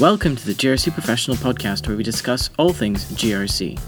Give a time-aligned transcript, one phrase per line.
[0.00, 3.78] Welcome to the GRC Professional Podcast, where we discuss all things GRC.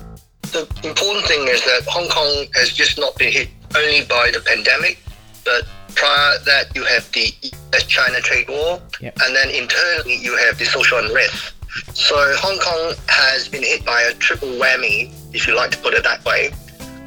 [0.43, 4.41] The important thing is that Hong Kong has just not been hit only by the
[4.41, 4.99] pandemic,
[5.45, 7.33] but prior that you have the
[7.73, 9.19] US-China trade war, Yep.
[9.25, 11.53] and then internally you have the social unrest.
[11.95, 15.95] So Hong Kong has been hit by a triple whammy, if you like to put
[15.95, 16.53] it that way.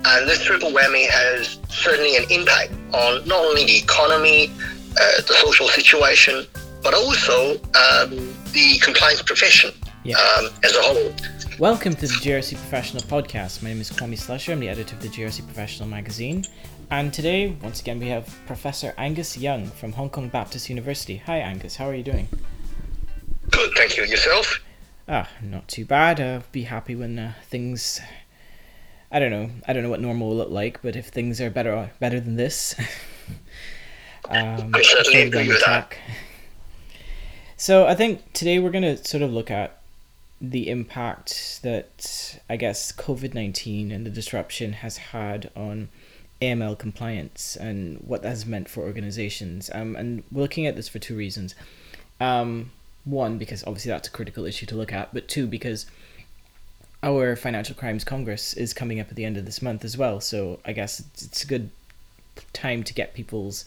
[0.06, 4.50] And this triple whammy has certainly an impact on not only the economy,
[5.00, 6.46] uh, the social situation,
[6.82, 9.72] but also um, the compliance profession
[10.04, 10.16] Yeah.
[10.38, 11.14] um, as a whole.
[11.60, 13.62] Welcome to the GRC Professional Podcast.
[13.64, 14.52] My name is Kwame Slusher.
[14.54, 16.46] I'm the editor of the GRC Professional magazine.
[16.92, 21.18] And today, once again, we have Professor Angus Young from Hong Kong Baptist University.
[21.26, 21.76] Hi, Angus.
[21.78, 22.28] How are you doing?
[23.50, 24.04] Good, thank you.
[24.04, 24.60] Yourself?
[25.08, 26.20] Ah, not too bad.
[26.22, 28.00] Uh, be happy when uh, things.
[29.12, 29.50] I don't know.
[29.68, 32.36] I don't know what normal will look like, but if things are better better than
[32.36, 32.76] this,
[34.30, 35.94] um, I certainly agree with that.
[37.64, 39.80] So I think today we're going to sort of look at
[40.42, 45.88] the impact that I guess COVID nineteen and the disruption has had on
[46.42, 49.72] AML compliance and what that has meant for organizations.
[49.74, 51.56] Um, and we're looking at this for two reasons.
[52.20, 52.72] Um,
[53.06, 55.86] one, because obviously that's a critical issue to look at, but two, because
[57.02, 60.20] our Financial Crimes Congress is coming up at the end of this month as well.
[60.20, 61.70] So I guess it's, it's a good
[62.52, 63.64] time to get people's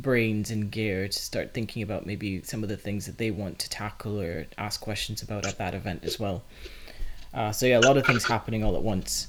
[0.00, 3.58] brains in gear to start thinking about maybe some of the things that they want
[3.60, 6.42] to tackle or ask questions about at that event as well.
[7.34, 9.28] Uh, so yeah, a lot of things happening all at once.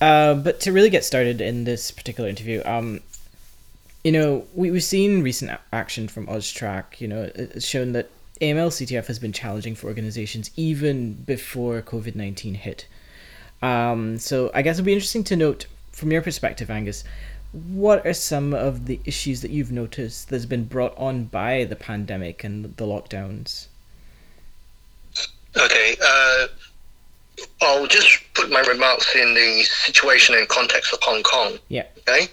[0.00, 3.00] Uh, but to really get started in this particular interview, um,
[4.04, 7.00] you know, we, we've seen recent action from AUSTRAC.
[7.00, 12.14] You know, it's shown that AML CTF has been challenging for organizations even before COVID
[12.14, 12.86] 19 hit.
[13.60, 17.04] Um, so I guess it'd be interesting to note from your perspective, Angus,
[17.52, 21.76] what are some of the issues that you've noticed that's been brought on by the
[21.76, 23.66] pandemic and the lockdowns?
[25.56, 25.96] Okay.
[26.04, 26.46] Uh,
[27.62, 31.58] I'll just put my remarks in the situation and context of Hong Kong.
[31.68, 31.86] Yeah.
[32.08, 32.28] Okay.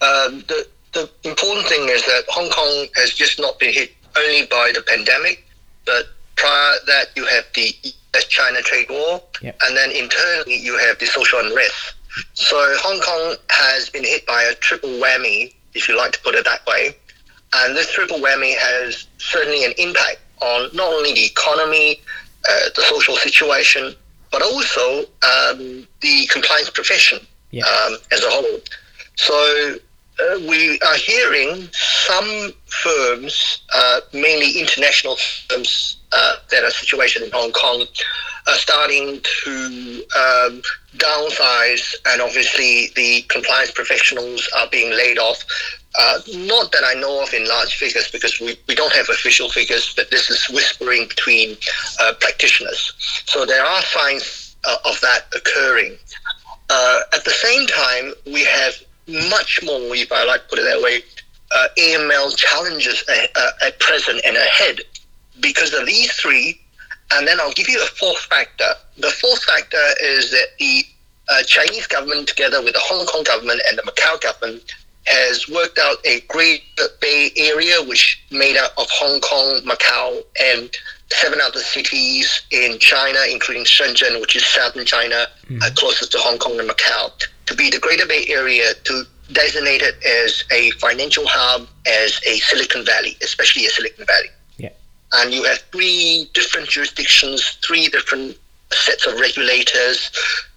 [0.00, 4.46] Um, the the important thing is that Hong Kong has just not been hit only
[4.46, 5.46] by the pandemic,
[5.84, 6.06] but
[6.36, 7.74] prior that you have the
[8.14, 9.52] US-China trade war, Yeah.
[9.62, 11.92] and then internally you have the social unrest.
[12.34, 16.34] So Hong Kong has been hit by a triple whammy, if you like to put
[16.34, 16.96] it that way.
[17.54, 22.00] And this triple whammy has certainly an impact on not only the economy,
[22.48, 23.94] uh, the social situation,
[24.30, 27.18] but also um, the compliance profession
[27.50, 27.64] Yeah.
[27.64, 28.60] um, as a whole.
[29.16, 29.76] So
[30.20, 35.16] uh, we are hearing some firms, uh, mainly international
[35.48, 37.84] firms uh, that are situated in Hong Kong,
[38.48, 40.62] are starting to um,
[40.96, 45.44] downsize, and obviously the compliance professionals are being laid off.
[45.98, 49.48] Uh, not that I know of in large figures because we, we don't have official
[49.48, 51.56] figures, but this is whispering between
[52.00, 52.92] uh, practitioners.
[53.26, 55.96] So there are signs uh, of that occurring.
[56.68, 58.74] Uh, at the same time, we have
[59.06, 61.02] much more, if I like to put it that way,
[61.54, 63.04] uh, AML challenges
[63.64, 64.80] at present and ahead
[65.40, 66.60] because of these three.
[67.12, 68.68] And then I'll give you a fourth factor.
[68.98, 70.84] The fourth factor is that the
[71.28, 74.74] uh, Chinese government, together with the Hong Kong government and the Macau government,
[75.06, 76.62] has worked out a Great
[77.00, 80.70] Bay Area, which made up of Hong Kong, Macau, and
[81.10, 85.26] seven other cities in China, including Shenzhen, which is southern China,
[85.62, 87.10] uh, closest to Hong Kong and Macau,
[87.46, 92.38] to be the Greater Bay Area, to designate it as a financial hub, as a
[92.38, 94.28] Silicon Valley, especially a Silicon Valley.
[94.58, 94.70] Yeah.
[95.12, 98.36] And you have three different jurisdictions, three different
[98.72, 100.10] sets of regulators,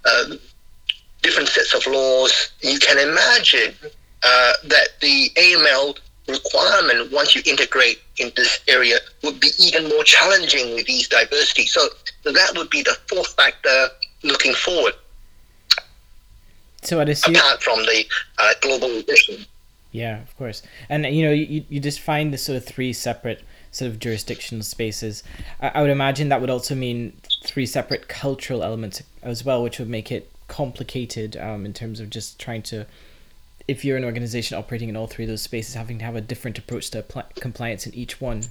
[0.06, 0.40] um,
[1.22, 2.52] different sets of laws.
[2.62, 3.76] You can imagine
[4.24, 5.98] uh, that the AML
[6.28, 11.66] requirement, once you integrate in this area, would be even more challenging with these diversity.
[11.66, 11.88] So
[12.26, 13.88] that would be the fourth factor
[14.24, 14.94] looking forward,
[16.84, 17.36] So I'd assume.
[17.36, 18.06] apart from the
[18.38, 19.46] uh, global recession.
[19.92, 20.62] Yeah, of course.
[20.88, 24.64] And you know, you, you just find the sort of three separate sort of jurisdictional
[24.64, 25.24] spaces.
[25.62, 27.14] I, I would imagine that would also mean
[27.44, 32.10] three separate cultural elements as well, which would make it complicated um, in terms of
[32.10, 32.86] just trying to.
[33.70, 36.22] If you're an organization operating in all three of those spaces, having to have a
[36.22, 38.50] different approach to apply- compliance in each one.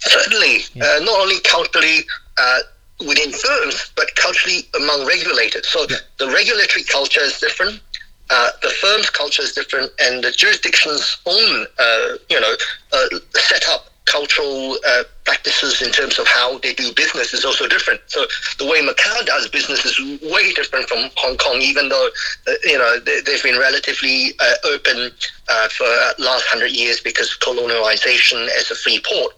[0.00, 0.84] Certainly, Yeah.
[0.84, 2.04] uh, not only culturally
[2.36, 2.60] uh,
[3.06, 5.66] within firms, but culturally among regulators.
[5.68, 5.96] So Yeah.
[6.18, 7.80] the regulatory culture is different.
[8.28, 12.54] Uh, the firm's culture is different, and the jurisdiction's own, uh, you know,
[12.92, 13.08] uh,
[13.38, 18.00] set up cultural uh, practices in terms of how they do business is also different.
[18.06, 18.24] So
[18.58, 22.08] the way Macau does business is way different from Hong Kong, even though
[22.48, 25.10] uh, you know they, have been relatively uh, open
[25.48, 25.86] uh, for
[26.18, 29.34] last hundred years because of colonialization as a free port.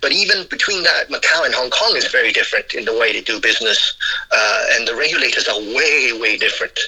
[0.00, 3.20] But even between that, Macau and Hong Kong is very different in the way they
[3.20, 3.94] do business,
[4.32, 6.78] uh, and the regulators are way, way different.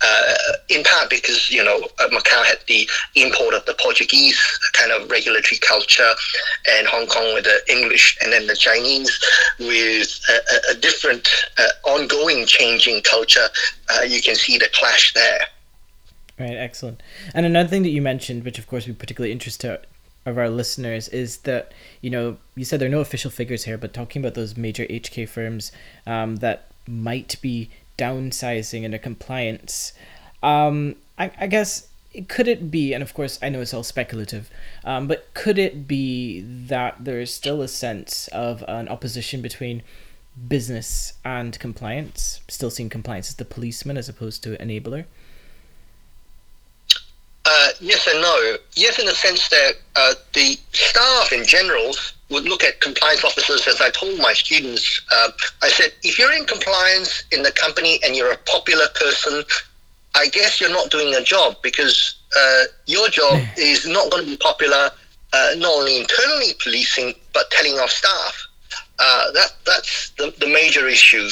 [0.00, 0.34] Uh,
[0.68, 4.40] in part because you know uh, Macau had the import of the Portuguese
[4.72, 6.12] kind of regulatory culture,
[6.70, 9.10] and Hong Kong with the English, and then the Chinese
[9.58, 11.28] with a, a different,
[11.58, 13.48] uh, ongoing changing culture.
[13.92, 15.40] Uh, you can see the clash there.
[16.38, 17.02] Right, excellent.
[17.34, 19.76] And another thing that you mentioned, which of course we particularly interesting
[20.24, 23.78] of our listeners is that you know you said there are no official figures here,
[23.78, 25.72] but talking about those major HK firms
[26.06, 29.92] um, that might be downsizing in their compliance,
[30.42, 31.88] um, I, I, guess
[32.28, 32.92] could it be?
[32.92, 34.50] And of course, I know it's all speculative,
[34.84, 39.82] um, but could it be that there is still a sense of an opposition between
[40.48, 45.04] business and compliance, still seeing compliance as the policeman as opposed to enabler?
[47.44, 48.56] Uh, yes and no.
[48.74, 51.92] Yes, in the sense that uh, the staff in general
[52.30, 55.02] would look at compliance officers as I told my students.
[55.12, 55.30] Uh,
[55.62, 59.42] I said, if you're in compliance in the company and you're a popular person,
[60.14, 64.30] I guess you're not doing a job because uh, your job is not going to
[64.30, 64.90] be popular,
[65.32, 68.46] uh, not only internally policing, but telling off staff.
[68.98, 71.28] Uh, that That's the, the major issue.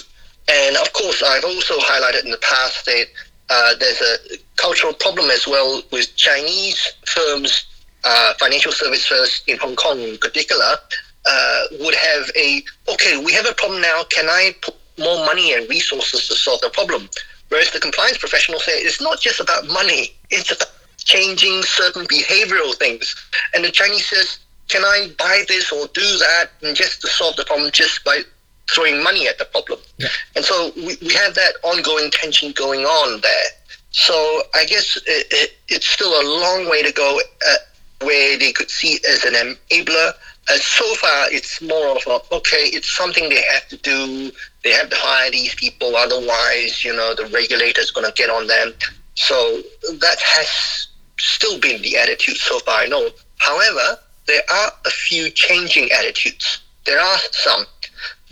[0.49, 3.07] And of course, I've also highlighted in the past that
[3.51, 7.67] uh, there's a cultural problem as well with Chinese firms,
[8.05, 10.77] uh, financial service firms in Hong Kong in particular,
[11.27, 14.03] uh, would have a okay, we have a problem now.
[14.11, 17.09] Can I put more money and resources to solve the problem?
[17.51, 22.75] Whereas the compliance professionals say it's not just about money; it's about changing certain behavioral
[22.75, 23.15] things.
[23.55, 24.39] And the Chinese says,
[24.69, 28.23] can I buy this or do that, and just to solve the problem just by
[28.71, 29.81] throwing money at the problem.
[29.99, 30.09] Yeah.
[30.37, 33.49] And so we, we have that ongoing tension going on there.
[33.91, 37.55] So I guess it, it, it's still a long way to go uh,
[38.03, 40.13] where they could see it as an enabler.
[40.51, 44.33] Uh, so far, it's more of a, okay, it's something they have to do.
[44.65, 45.95] They have to hire these people.
[45.97, 48.73] Otherwise, you know, the regulator's going to get on them.
[49.15, 49.63] So
[49.99, 50.89] that has
[51.19, 53.11] still been the attitude so far, I know.
[53.39, 56.61] However, there are a few changing attitudes.
[56.85, 57.65] There are some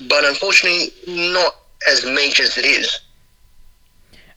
[0.06, 1.56] but unfortunately, not
[1.88, 3.00] as major as it is.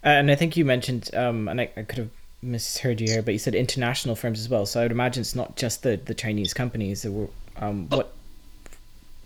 [0.03, 2.09] Uh, and I think you mentioned, um, and I, I, could have
[2.41, 4.65] misheard you here, but you said international firms as well.
[4.65, 7.27] So I would imagine it's not just the, the Chinese companies that were
[7.61, 8.13] um, what.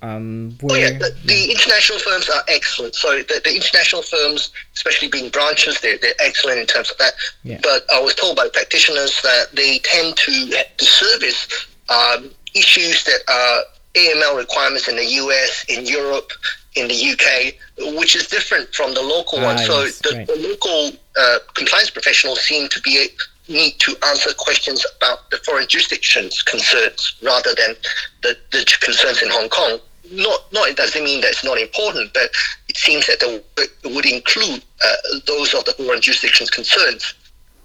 [0.01, 2.93] Um, were, oh yeah, the, the, international firms are excellent.
[2.93, 7.13] So the, the international firms, especially being branches, they're, they're excellent in terms of that.
[7.43, 7.59] Yeah.
[7.63, 11.47] But I was told by practitioners that they tend to, to service
[11.89, 13.63] um, issues that are
[13.95, 16.31] AML requirements in the US, in Europe,
[16.75, 19.57] in the UK, which is different from the local ah, one.
[19.57, 20.27] So yes, the, right.
[20.27, 23.07] the, local uh, compliance professionals seem to be
[23.47, 27.75] need to answer questions about the foreign jurisdictions concerns rather than
[28.24, 29.80] the, the concerns in Hong Kong.
[30.12, 32.30] Not, not it doesn't mean that it's not important, but
[32.69, 37.13] it seems that it would include uh, those of the foreign jurisdictions concerns.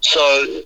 [0.01, 0.63] So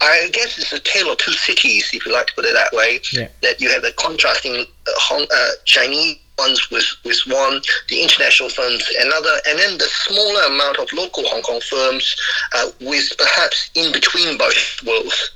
[0.00, 2.72] I guess it's a tale of two cities, if you like to put it that
[2.72, 3.00] way.
[3.12, 3.28] Yeah.
[3.42, 8.48] That you have the contrasting uh, Hong, uh, Chinese ones with, with one, the international
[8.48, 12.16] firms another, and then the smaller amount of local Hong Kong firms
[12.54, 15.32] uh, with perhaps in between both worlds.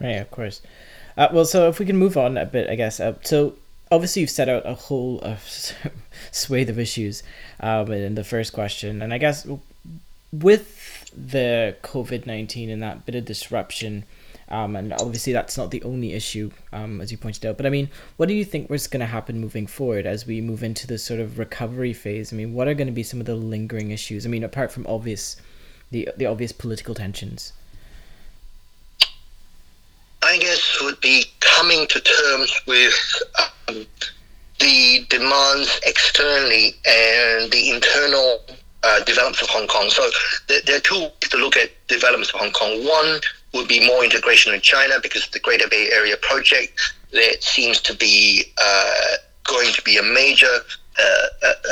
[0.00, 0.62] Right, of course.
[1.16, 3.00] Uh, well, so if we can move on a bit, I guess.
[3.00, 3.54] Uh, so
[3.90, 5.36] obviously you've set out a whole uh,
[6.32, 7.22] swathe of issues
[7.60, 9.46] um, in the first question, and I guess
[10.32, 14.04] with the COVID 19 and that bit of disruption.
[14.50, 17.56] Um, and obviously, that's not the only issue, um, as you pointed out.
[17.56, 20.40] But I mean, what do you think was going to happen moving forward as we
[20.40, 22.32] move into this sort of recovery phase?
[22.32, 24.26] I mean, what are going to be some of the lingering issues?
[24.26, 25.36] I mean, apart from obvious,
[25.90, 27.52] the the obvious political tensions.
[30.22, 33.22] I guess would be coming to terms with
[33.68, 33.86] um,
[34.58, 38.40] the demands externally and the internal
[38.82, 39.88] uh, developments of Hong Kong.
[39.88, 40.08] So
[40.48, 42.84] there, there, are two ways to look at developments of Hong Kong.
[42.86, 43.20] One
[43.54, 47.94] would be more integration in China because the Greater Bay Area project that seems to
[47.94, 50.46] be uh, going to be a major
[50.98, 51.26] uh,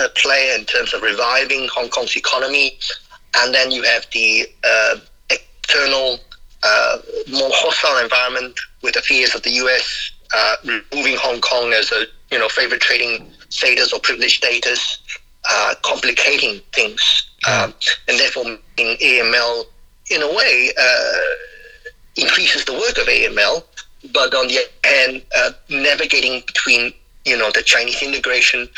[0.04, 2.78] a player in terms of reviving Hong Kong's economy.
[3.36, 4.96] And then you have the uh,
[5.30, 6.18] external,
[6.62, 6.98] uh,
[7.30, 10.10] more hostile environment with the fears of the U.S.
[10.34, 14.98] Uh, removing Hong Kong as a you know favorite trading status or privileged status
[15.50, 17.72] uh, complicating things, um,
[18.08, 18.44] and therefore
[18.76, 19.64] in AML,
[20.10, 21.12] in a way, uh,
[22.18, 23.64] increases the work of AML.
[24.12, 26.92] But on the hand, uh, navigating between
[27.24, 28.68] you know the Chinese integration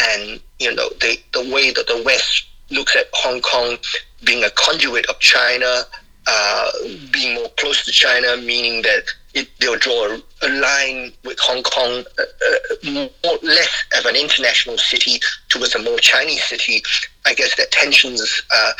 [0.00, 3.78] and you know the the way that the West looks at Hong Kong
[4.24, 5.82] being a conduit of China,
[6.26, 6.70] uh,
[7.12, 11.62] being more close to China, meaning that it, they'll draw a, a, line with Hong
[11.62, 16.82] Kong, uh, uh, more less of an international city towards a more Chinese city.
[17.26, 18.72] I guess that tensions uh,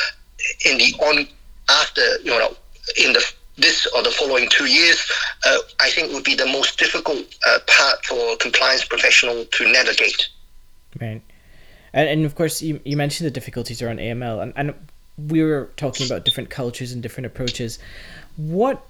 [0.64, 1.26] in the on
[1.70, 2.54] after you know
[3.02, 5.10] in the this or the following two years,
[5.46, 10.28] uh, I think would be the most difficult uh, part for compliance professional to navigate.
[11.00, 11.22] Right.
[11.92, 14.74] And, and of course, you, you mentioned the difficulties around AML, and, and
[15.26, 17.78] we were talking about different cultures and different approaches.
[18.36, 18.86] What,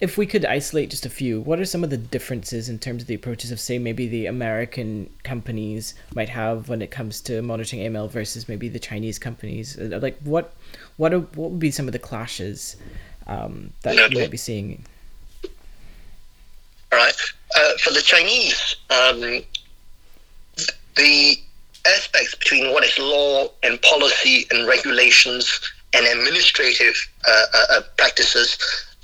[0.00, 3.02] if we could isolate just a few, what are some of the differences in terms
[3.02, 7.42] of the approaches of, say, maybe the American companies might have when it comes to
[7.42, 9.78] monitoring AML versus maybe the Chinese companies?
[9.78, 10.54] Uh, like, what,
[10.96, 12.76] what, are, what would be some of the clashes
[13.28, 14.84] um, that you might be seeing?
[16.92, 17.14] All right.
[17.56, 19.20] Uh, for the Chinese, um,
[20.96, 21.36] the
[21.86, 25.60] aspects between what is law and policy and regulations
[25.94, 26.94] and administrative
[27.26, 28.58] uh, uh, uh practices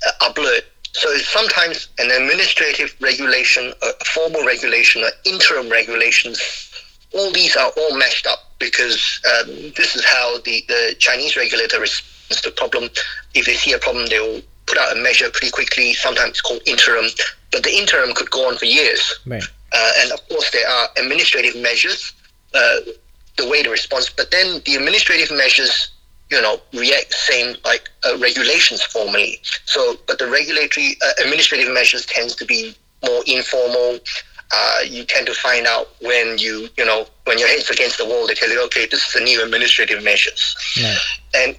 [0.05, 0.63] uh, are blurred.
[0.93, 6.71] So sometimes an administrative regulation, a formal regulation, or interim regulations,
[7.13, 11.83] all these are all messed up because um, this is how the, the Chinese regulator
[11.83, 12.89] to the problem.
[13.33, 15.93] If they see a problem, they will put out a measure pretty quickly.
[15.93, 17.05] Sometimes it's called interim,
[17.51, 19.19] but the interim could go on for years.
[19.25, 19.43] Right.
[19.71, 22.13] Uh, and of course, there are administrative measures
[22.53, 22.77] uh,
[23.37, 24.09] the way the response.
[24.09, 25.91] But then the administrative measures,
[26.29, 29.39] you know, react same like uh, regulations formally.
[29.65, 33.99] So, but the regulatory uh, administrative measures tends to be more informal.
[34.53, 38.05] Uh, you tend to find out when you, you know, when your head's against the
[38.05, 40.55] wall, they tell you, okay, this is the new administrative measures.
[40.77, 40.95] Yeah.
[41.35, 41.57] And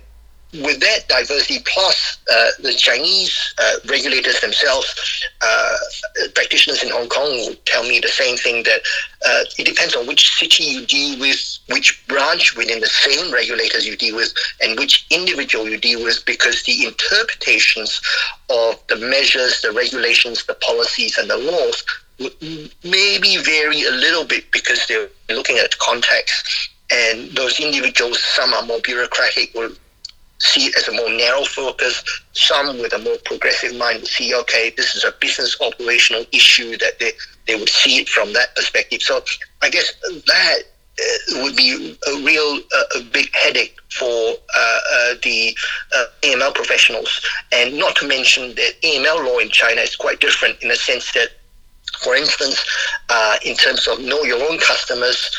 [0.62, 4.94] with that diversity, plus uh, the Chinese uh, regulators themselves,
[5.42, 5.76] uh,
[6.34, 8.80] practitioners in Hong Kong will tell me the same thing that
[9.26, 13.86] uh, it depends on which city you deal with, which branch within the same regulators
[13.86, 18.00] you deal with, and which individual you deal with, because the interpretations
[18.50, 21.84] of the measures, the regulations, the policies, and the laws
[22.82, 26.70] maybe vary a little bit because they're looking at context.
[26.90, 29.52] And those individuals, some are more bureaucratic,
[30.38, 32.02] see it as a more narrow focus.
[32.32, 36.76] Some with a more progressive mind would see, okay, this is a business operational issue
[36.78, 37.12] that they,
[37.46, 39.02] they would see it from that perspective.
[39.02, 39.22] So
[39.62, 39.92] I guess
[40.26, 40.58] that
[40.98, 45.56] uh, would be a real uh, a big headache for uh, uh the
[45.94, 47.20] uh, AML professionals.
[47.52, 51.12] And not to mention that AML law in China is quite different in the sense
[51.12, 51.30] that
[52.02, 52.62] for instance,
[53.08, 55.34] uh, in terms of know your own customers,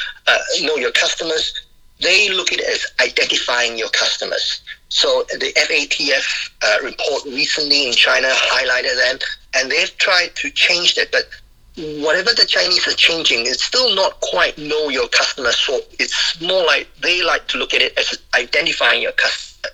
[0.61, 1.53] know your customers,
[2.01, 4.61] they look at it as identifying your customers.
[4.89, 9.19] So the FATF uh, report recently in China highlighted them,
[9.55, 11.11] and they've tried to change that.
[11.11, 11.27] But
[12.01, 15.51] whatever the Chinese are changing, it's still not quite know your customer.
[15.51, 19.69] So it's more like they like to look at it as identifying your customer,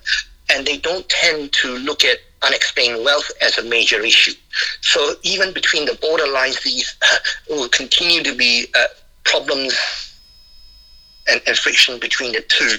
[0.53, 4.33] and they don't tend to look at unexplained wealth as a major issue.
[4.81, 7.17] So even between the borderlines, these uh,
[7.49, 8.87] will continue to be uh,
[9.23, 10.02] problems
[11.27, 12.77] and, and friction between the two.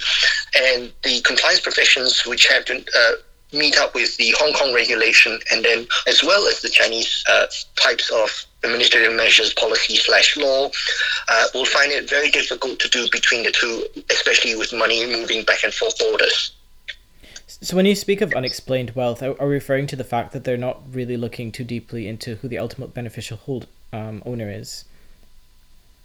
[0.56, 3.12] And the compliance professions, which have to uh,
[3.52, 7.46] meet up with the Hong Kong regulation and then as well as the Chinese uh,
[7.76, 10.70] types of administrative measures, policy slash law,
[11.28, 15.44] uh, will find it very difficult to do between the two, especially with money moving
[15.44, 16.52] back and forth borders.
[17.46, 20.56] So when you speak of unexplained wealth, are, are referring to the fact that they're
[20.56, 24.84] not really looking too deeply into who the ultimate beneficial hold um, owner is?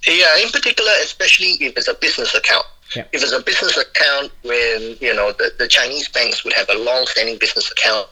[0.08, 2.66] Yeah, in particular, especially if it's a business account.
[2.96, 3.04] Yeah.
[3.12, 6.78] If it's a business account when, you know, the, the Chinese banks would have a
[6.78, 8.08] long-standing business account,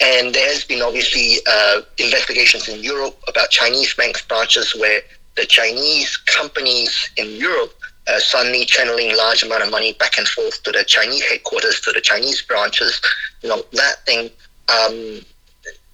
[0.00, 5.00] and there has been obviously uh, investigations in Europe about Chinese banks branches where
[5.36, 7.74] the Chinese companies in Europe
[8.06, 11.92] uh, suddenly channeling large amount of money back and forth to the Chinese headquarters, to
[11.92, 13.00] the Chinese branches.
[13.42, 14.30] You know, that thing,
[14.68, 15.20] um,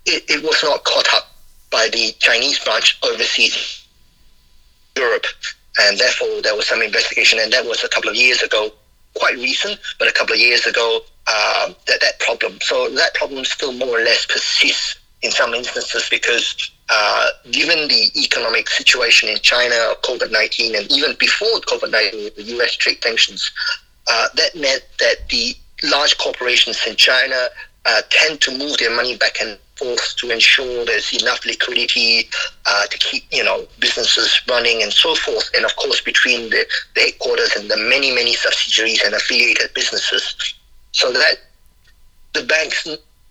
[0.06, 1.34] it, it was not caught up
[1.70, 3.83] by the Chinese branch overseas
[5.94, 8.72] and therefore there was some investigation, and that was a couple of years ago,
[9.14, 10.98] quite recent, but a couple of years ago,
[11.28, 12.58] uh, that that problem.
[12.62, 18.10] So that problem still more or less persists in some instances because uh, given the
[18.16, 23.52] economic situation in China, COVID 19, and even before COVID 19, the US trade tensions,
[24.08, 27.46] uh, that meant that the large corporations in China
[27.86, 32.28] uh, tend to move their money back and forth to ensure there's enough liquidity
[32.66, 35.50] uh, to keep you know businesses running and so forth.
[35.56, 40.54] And of course, between the, the headquarters and the many many subsidiaries and affiliated businesses,
[40.92, 41.36] so that
[42.34, 42.86] the banks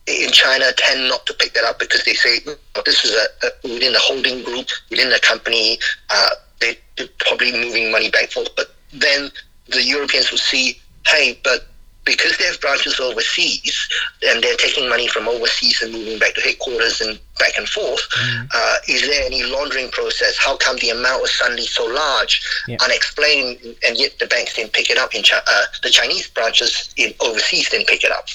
[0.05, 2.39] in China tend not to pick that up because they say
[2.85, 5.77] this is a, a within the holding group within the company.
[6.09, 8.49] Uh, they are probably moving money back forth.
[8.55, 9.31] But then
[9.67, 11.67] the Europeans would see, hey, but
[12.05, 13.87] because they have branches overseas
[14.27, 18.01] and they're taking money from overseas and moving back to headquarters and back and forth,
[18.11, 18.47] mm.
[18.53, 20.37] uh, is there any laundering process?
[20.37, 22.77] How come the amount was suddenly so large, yeah.
[22.83, 27.13] unexplained, and yet the banks didn't pick it up in uh, the Chinese branches in
[27.21, 28.27] overseas didn't pick it up?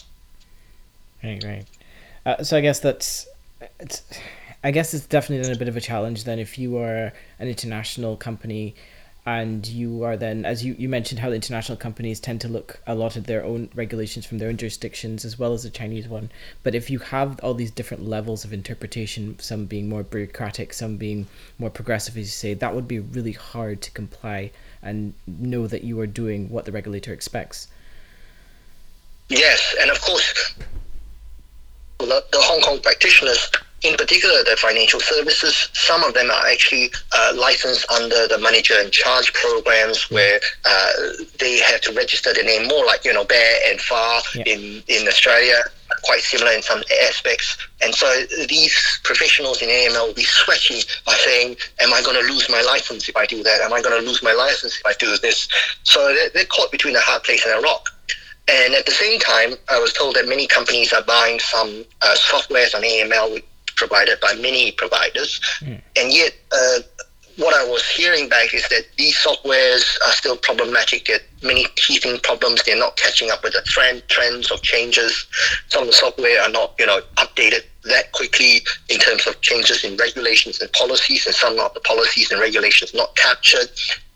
[1.23, 1.67] Right, right.
[2.25, 3.27] Uh, so I guess that's
[3.81, 4.03] it's.
[4.65, 7.47] I guess it's definitely then a bit of a challenge then if you are an
[7.47, 8.75] international company
[9.29, 12.95] and you are then as you, you mentioned how international companies tend to look a
[12.95, 16.31] lot at their own regulations from their own jurisdictions as well as the chinese one.
[16.63, 20.97] But if you have all these different levels of interpretation some being more bureaucratic some
[20.97, 21.27] being
[21.59, 25.85] more progressive as you say that would be really hard to comply and know that
[25.85, 27.69] you are doing what the regulator expects.
[29.29, 30.55] Yes and of course
[31.99, 33.51] the, the hong kong practitioners
[33.83, 38.75] in particular, the financial services, some of them are actually uh, licensed under the manager
[38.75, 40.93] in charge programs where uh,
[41.39, 44.43] they have to register their name more like, you know, BEAR and FAR yeah.
[44.47, 45.59] in, in Australia,
[46.03, 47.57] quite similar in some aspects.
[47.81, 52.33] And so these professionals in AML will be sweating by saying, am I going to
[52.33, 53.61] lose my license if I do that?
[53.61, 55.49] Am I going to lose my license if I do this?
[55.85, 57.89] So they're, they're caught between a hard place and a rock.
[58.51, 62.17] And at the same time, I was told that many companies are buying some uh,
[62.17, 63.43] softwares on AML
[63.79, 65.41] provided by many providers.
[65.61, 65.81] Mm.
[65.97, 66.81] And yet, uh,
[67.39, 71.07] what I was hearing back is that these softwares are still problematic.
[71.07, 72.63] There many teething problems.
[72.65, 75.27] They're not catching up with the trend trends of changes.
[75.69, 79.85] Some of the software are not, you know, updated that quickly in terms of changes
[79.85, 83.71] in regulations and policies, and some of the policies and regulations not captured.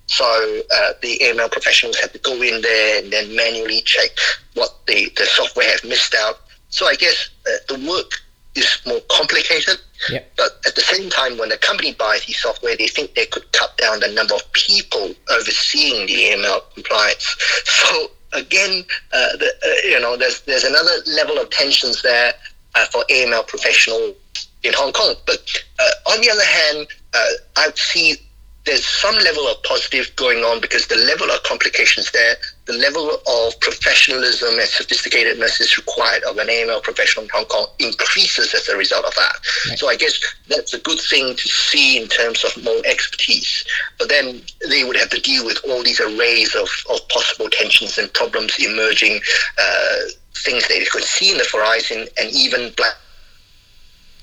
[0.06, 4.10] So uh, the AML professionals have to go in there and then manually check
[4.54, 6.40] what the, the software have missed out.
[6.68, 8.10] So I guess uh, the work
[8.54, 9.78] is more complicated.
[10.10, 10.32] Yep.
[10.36, 13.50] But at the same time, when a company buys the software, they think they could
[13.52, 17.36] cut down the number of people overseeing the AML compliance.
[17.64, 22.32] So again, uh, the, uh, you know, there's there's another level of tensions there
[22.74, 24.14] uh, for AML professionals
[24.62, 25.14] in Hong Kong.
[25.26, 25.40] But
[25.78, 28.16] uh, on the other hand, uh, I see
[28.64, 33.10] there's some level of positive going on because the level of complications there, the level
[33.26, 38.68] of professionalism and sophisticatedness is required of an AML professional in Hong Kong increases as
[38.68, 39.34] a result of that.
[39.68, 39.78] Right.
[39.78, 43.64] So I guess that's a good thing to see in terms of more expertise.
[43.98, 47.98] But then they would have to deal with all these arrays of, of possible tensions
[47.98, 49.20] and problems emerging,
[49.60, 49.96] uh,
[50.36, 52.94] things they could see in the horizon, and even black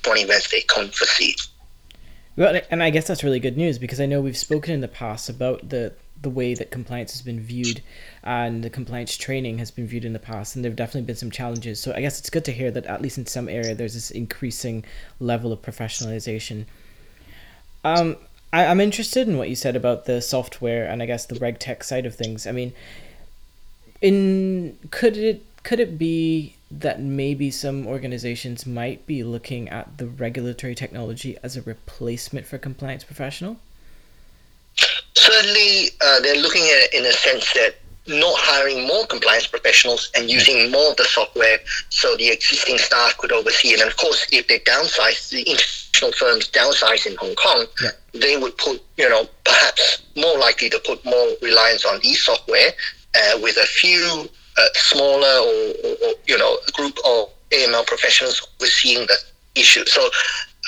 [0.04, 1.36] swan events they can't foresee.
[2.36, 4.88] Well, and I guess that's really good news because I know we've spoken in the
[4.88, 7.82] past about the the way that compliance has been viewed
[8.24, 11.16] and the compliance training has been viewed in the past and there have definitely been
[11.16, 11.80] some challenges.
[11.80, 14.12] So i guess it's good to hear that at least in some area there's this
[14.12, 14.84] increasing
[15.20, 16.66] level of professionalization.
[17.84, 18.18] Um,
[18.52, 21.60] I, i'm interested in what you said about the software and i guess the reg
[21.60, 22.46] tech side of things.
[22.46, 22.74] I mean
[24.02, 30.08] in could it could it be that maybe some organizations might be looking at the
[30.08, 33.58] regulatory technology as a replacement for compliance professional?
[35.16, 37.76] Certainly, uh, they're looking at it in a sense that
[38.08, 43.18] not hiring more compliance professionals and using more of the software so the existing staff
[43.18, 43.82] could oversee it.
[43.82, 47.90] And of course, if they downsize, the international firms downsize in Hong Kong, yeah.
[48.14, 52.72] they would put, you know, perhaps more likely to put more reliance on e software
[53.16, 54.30] uh, with a few
[54.74, 59.18] smaller or, or, or, you know group of AML professionals overseeing the
[59.56, 59.86] issue.
[59.86, 60.10] So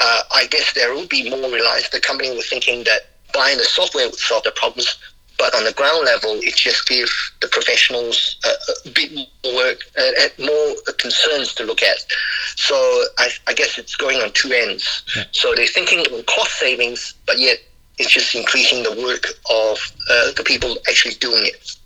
[0.01, 1.89] uh, I guess there will be more reliance.
[1.89, 3.01] The company was thinking that
[3.33, 4.97] buying the software would solve the problems,
[5.37, 9.79] but on the ground level, it just gives the professionals a, a bit more work
[9.97, 11.97] and, and, more concerns to look at.
[12.55, 12.75] So
[13.17, 15.03] I, I guess it's going on two ends.
[15.15, 15.23] Yeah.
[15.31, 17.57] So they're thinking on cost savings, but yet
[17.97, 19.77] it's just increasing the work of
[20.09, 21.77] uh, the people actually doing it.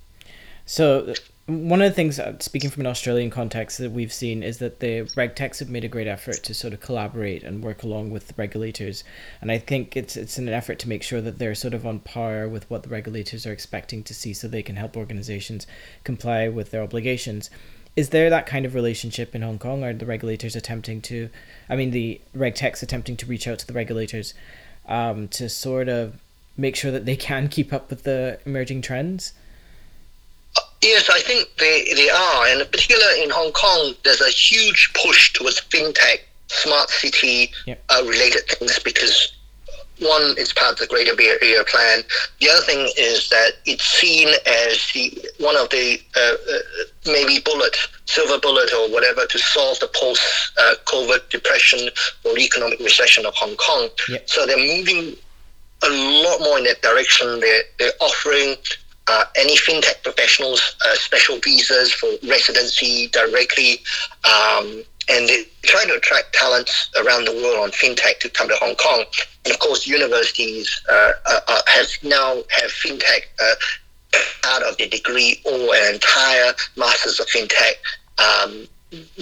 [0.65, 1.13] So
[1.47, 4.79] one of the things, uh, speaking from an Australian context, that we've seen is that
[4.79, 8.27] the RegTechs have made a great effort to sort of collaborate and work along with
[8.27, 9.03] the regulators,
[9.41, 11.99] and I think it's it's an effort to make sure that they're sort of on
[11.99, 15.67] par with what the regulators are expecting to see, so they can help organizations
[16.03, 17.51] comply with their obligations.
[17.95, 19.84] Is there that kind of relationship in Hong Kong?
[19.84, 21.29] Are the regulators attempting to,
[21.69, 24.34] I mean, the RegTechs attempting to reach out to the regulators
[24.88, 26.15] um, to sort of
[26.58, 29.34] make sure that they can keep up with the emerging trends?
[30.85, 32.45] Yes, I think they, they are.
[32.45, 37.83] And in particular in Hong Kong, there's a huge push towards fintech, smart city yep.
[37.89, 39.33] uh, related things because
[39.99, 42.03] one, is part of the Greater Bay Area Plan.
[42.39, 46.59] The other thing is that it's seen as the one of the uh, uh,
[47.05, 51.89] maybe bullet, silver bullet, or whatever to solve the post-COVID uh, depression
[52.25, 53.89] or economic recession of Hong Kong.
[54.09, 54.29] Yep.
[54.29, 55.15] So they're moving
[55.83, 57.39] a lot more in that direction.
[57.39, 58.55] They're, they're offering
[59.07, 63.79] uh, any fintech professionals uh, special visas for residency directly.
[64.25, 68.55] Um, and they try to attract talents around the world on fintech to come to
[68.55, 69.05] Hong Kong.
[69.43, 71.11] And of course, universities uh,
[71.67, 73.55] have now have fintech uh,
[74.45, 77.75] out of the degree or an entire masters of fintech
[78.17, 78.67] um,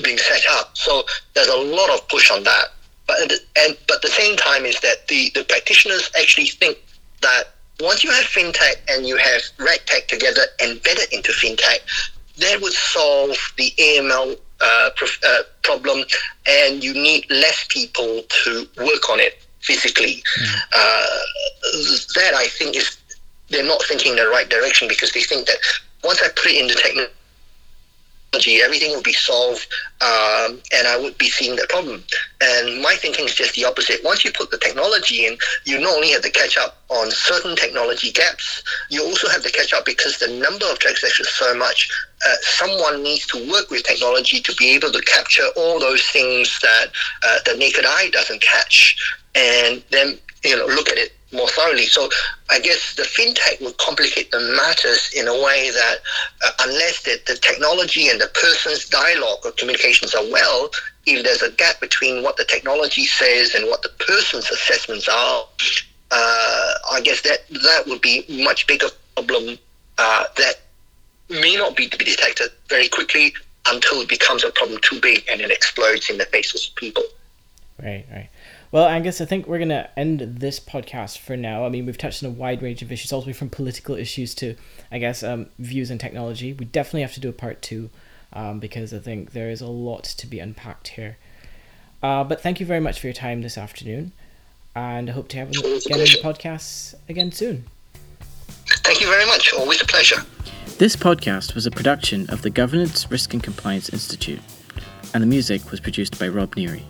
[0.02, 0.78] being set up.
[0.78, 2.67] So there's a lot of push on that.
[3.06, 6.78] But and but the same time is that the, the practitioners actually think
[7.22, 11.80] that once you have fintech and you have regtech together embedded into fintech,
[12.38, 14.90] that would solve the AML uh,
[15.26, 16.04] uh, problem,
[16.48, 20.24] and you need less people to work on it physically.
[20.40, 20.56] Mm.
[20.76, 21.20] Uh,
[22.16, 22.98] that I think is
[23.50, 25.58] they're not thinking in the right direction because they think that
[26.04, 27.14] once I put it in the technology
[28.34, 29.67] everything will be solved,
[30.02, 32.04] um, and I would be seeing the problem.
[32.41, 34.04] And my thinking is just the opposite.
[34.04, 37.56] Once you put the technology in, you not only have to catch up on certain
[37.56, 41.56] technology gaps, you also have to catch up because the number of transactions is so
[41.56, 41.89] much.
[42.26, 46.60] Uh, someone needs to work with technology to be able to capture all those things
[46.62, 46.88] that
[47.24, 48.98] uh, the naked eye doesn't catch,
[49.36, 51.86] and then you know look at it more thoroughly.
[51.86, 52.10] So
[52.50, 55.98] I guess the fintech would complicate the matters in a way that
[56.46, 60.69] uh, unless the, the technology and the person's dialogue or communications are well,
[61.06, 65.46] if there's a gap between what the technology says and what the person's assessments are,
[66.12, 69.58] uh, I guess that that would be much bigger problem
[69.98, 70.62] uh, that
[71.30, 73.34] may not be to be detected very quickly
[73.67, 77.04] until it becomes a problem too big and it explodes in the faces of people.
[77.82, 78.30] Right, right.
[78.74, 81.64] Well, Angus, I think we're going to end this podcast for now.
[81.64, 83.94] I mean, we've touched on a wide range of issues, all the way from political
[83.94, 84.56] issues to,
[84.92, 86.54] I guess, um, views in technology.
[86.54, 87.92] We definitely have to do a part two
[88.34, 91.18] um, because I think there is a lot to be unpacked here.
[92.02, 94.12] Uh, but thank you very much for your time this afternoon,
[94.76, 97.66] and I hope to have you again on the podcast again soon.
[98.66, 99.54] Thank you very much.
[99.54, 100.24] Always a pleasure.
[100.80, 104.42] This podcast was a production of the Governance, Risk and Compliance Institute,
[105.14, 106.82] and the music was produced by Rob Neary.